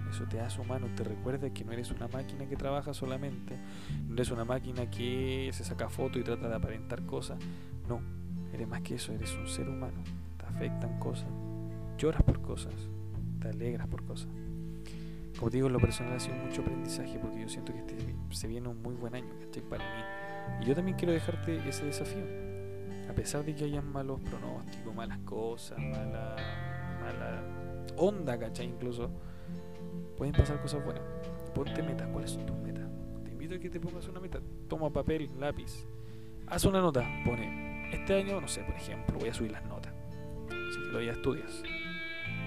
[0.10, 3.58] Eso te hace humano, te recuerda que no eres una máquina que trabaja solamente,
[4.08, 7.40] no eres una máquina que se saca foto y trata de aparentar cosas.
[7.88, 8.02] No,
[8.54, 10.04] eres más que eso, eres un ser humano
[10.56, 11.28] afectan cosas,
[11.98, 12.74] lloras por cosas,
[13.42, 14.30] te alegras por cosas.
[15.38, 18.48] Como te digo, lo personal ha sido mucho aprendizaje porque yo siento que este se
[18.48, 19.28] viene un muy buen año
[19.70, 20.04] para mí.
[20.62, 22.24] Y yo también quiero dejarte ese desafío.
[23.10, 26.36] a pesar de que hayan malos pronósticos, malas cosas, mala,
[27.02, 27.44] mala
[27.98, 28.68] onda, ¿cachai?
[28.68, 29.10] Incluso,
[30.18, 31.04] pueden pasar cosas buenas.
[31.54, 32.88] Ponte metas, ¿cuáles son tus metas?
[33.24, 34.40] Te invito a que te pongas una meta.
[34.68, 35.86] Toma papel, lápiz,
[36.48, 39.94] haz una nota, pone, este año, no sé, por ejemplo, voy a subir las notas.
[40.50, 41.64] Que todavía estudias.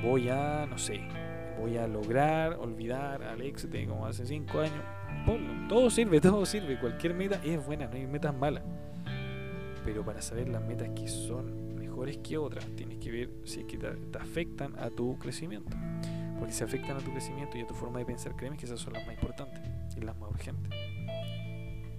[0.03, 1.01] Voy a, no sé,
[1.59, 4.85] voy a lograr olvidar al ex de como hace 5 años.
[5.25, 5.69] Ponlo.
[5.69, 6.79] Todo sirve, todo sirve.
[6.79, 8.63] Cualquier meta es buena, no hay metas malas.
[9.85, 13.67] Pero para saber las metas que son mejores que otras, tienes que ver si es
[13.67, 15.77] que te, te afectan a tu crecimiento.
[16.39, 18.81] Porque si afectan a tu crecimiento y a tu forma de pensar, créeme que esas
[18.81, 19.63] son las más importantes
[19.97, 20.73] y las más urgentes.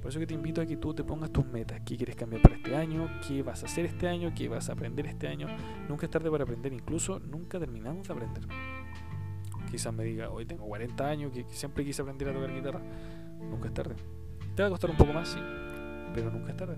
[0.08, 2.41] Por eso que te invito a que tú te pongas tus metas, qué quieres cambiar
[2.41, 5.50] para este año, qué vas a hacer este año, qué vas a aprender este año.
[5.89, 8.43] Nunca es tarde para aprender, incluso nunca terminamos de aprender.
[9.70, 12.82] Quizás me diga, hoy tengo 40 años, que siempre quise aprender a tocar guitarra.
[13.52, 13.96] Nunca es tarde.
[14.56, 15.39] Te va a costar un poco más, sí,
[16.13, 16.78] pero nunca es tarde.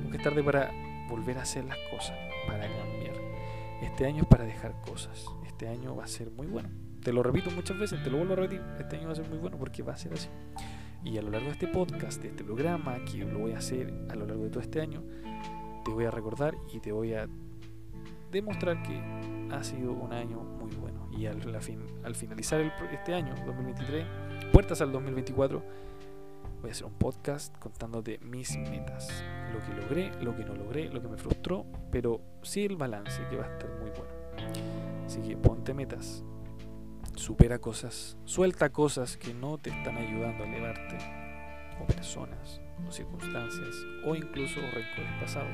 [0.00, 0.70] Nunca es tarde para
[1.10, 3.16] volver a hacer las cosas, para cambiar.
[3.82, 5.26] Este año es para dejar cosas.
[5.44, 6.68] Este año va a ser muy bueno.
[7.02, 8.62] Te lo repito muchas veces, te lo vuelvo a repetir.
[8.78, 10.28] Este año va a ser muy bueno porque va a ser así.
[11.04, 13.92] Y a lo largo de este podcast, de este programa, que lo voy a hacer
[14.08, 15.02] a lo largo de todo este año,
[15.84, 17.28] te voy a recordar y te voy a
[18.32, 18.98] demostrar que
[19.50, 21.08] ha sido un año muy bueno.
[21.16, 24.06] Y al, fin, al finalizar este año, 2023,
[24.50, 25.62] puertas al 2024,
[26.60, 29.22] voy a hacer un podcast contándote mis metas.
[29.52, 33.22] Lo que logré, lo que no logré, lo que me frustró, pero sí el balance
[33.28, 35.04] que va a estar muy bueno.
[35.06, 36.24] Así que ponte metas,
[37.16, 40.98] supera cosas, suelta cosas que no te están ayudando a elevarte,
[41.80, 43.74] o personas, o circunstancias,
[44.04, 45.50] o incluso rencores pasados.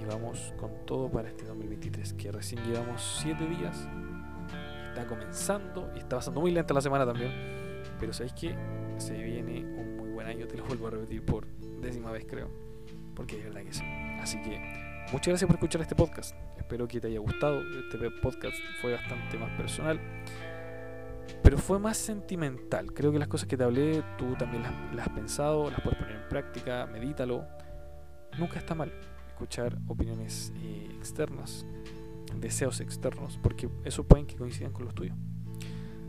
[0.00, 3.88] Y vamos con todo para este 2023, que recién llevamos 7 días,
[4.88, 7.32] está comenzando y está pasando muy lenta la semana también,
[7.98, 8.54] pero sabéis que
[8.98, 11.46] se viene un muy buen año, te lo vuelvo a repetir por
[11.80, 12.50] décima vez creo,
[13.14, 13.84] porque es verdad que sí.
[14.20, 16.34] Así que muchas gracias por escuchar este podcast.
[16.56, 17.60] Espero que te haya gustado.
[17.60, 20.00] Este podcast fue bastante más personal,
[21.42, 22.92] pero fue más sentimental.
[22.92, 26.16] Creo que las cosas que te hablé, tú también las, has pensado, las puedes poner
[26.16, 27.46] en práctica, medítalo.
[28.38, 28.92] Nunca está mal
[29.28, 31.66] escuchar opiniones eh, externas,
[32.36, 35.16] deseos externos, porque eso pueden que coincidan con los tuyos.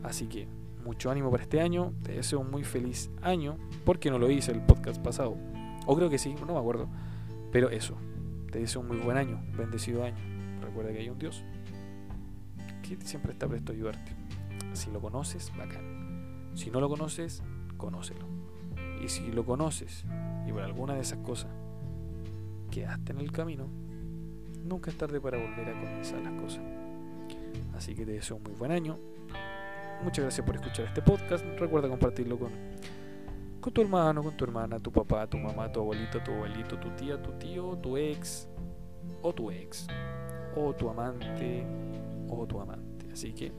[0.02, 0.48] Así que
[0.84, 4.52] mucho ánimo para este año, te deseo un muy feliz año, porque no lo hice
[4.52, 5.36] el podcast pasado,
[5.86, 6.88] o creo que sí, no me acuerdo,
[7.50, 7.96] pero eso,
[8.56, 10.16] te deseo un muy buen año, bendecido año.
[10.62, 11.44] Recuerda que hay un Dios
[12.82, 14.12] que siempre está presto a ayudarte.
[14.72, 16.52] Si lo conoces, bacán.
[16.54, 17.42] Si no lo conoces,
[17.76, 18.26] conócelo.
[19.04, 20.06] Y si lo conoces
[20.48, 21.50] y por alguna de esas cosas
[22.70, 23.68] quedaste en el camino,
[24.64, 26.62] nunca es tarde para volver a comenzar las cosas.
[27.76, 28.98] Así que te deseo un muy buen año.
[30.02, 31.44] Muchas gracias por escuchar este podcast.
[31.58, 32.52] Recuerda compartirlo con,
[33.66, 36.88] con tu hermano, con tu hermana, tu papá, tu mamá, tu abuelito, tu abuelito, tu
[36.90, 38.48] tía, tu tío, tu ex
[39.22, 39.88] o tu ex
[40.54, 41.66] o tu amante
[42.28, 43.10] o tu amante.
[43.12, 43.50] Así que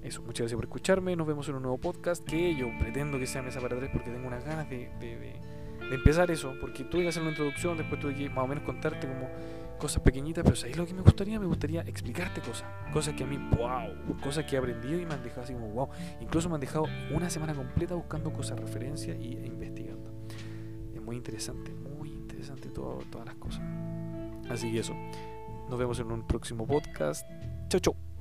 [0.00, 1.16] eso, muchas gracias por escucharme.
[1.16, 4.12] Nos vemos en un nuevo podcast que yo pretendo que sea Mesa para tres porque
[4.12, 5.34] tengo unas ganas de, de,
[5.90, 6.54] empezar eso.
[6.60, 9.28] Porque tuve que hacer una introducción, después tuve que más o menos contarte como
[9.82, 11.40] cosas pequeñitas, pero ¿sabes lo que me gustaría?
[11.40, 12.68] Me gustaría explicarte cosas.
[12.92, 15.70] Cosas que a mí, wow, cosas que he aprendido y me han dejado así como
[15.70, 15.88] wow.
[16.20, 20.08] Incluso me han dejado una semana completa buscando cosas, referencias e investigando.
[20.94, 23.62] Es muy interesante, muy interesante todas las cosas.
[24.48, 24.94] Así que eso.
[25.68, 27.26] Nos vemos en un próximo podcast.
[27.68, 28.11] Chau, chau.